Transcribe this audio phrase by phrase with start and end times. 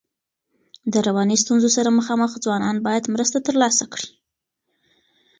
[0.93, 4.09] د رواني ستونزو سره مخامخ ځوانان باید مرسته ترلاسه کړي.